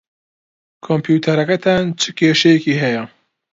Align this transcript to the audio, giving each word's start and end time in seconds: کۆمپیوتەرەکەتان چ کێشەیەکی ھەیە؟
کۆمپیوتەرەکەتان 0.85 1.83
چ 1.99 2.01
کێشەیەکی 2.17 2.79
ھەیە؟ 2.81 3.03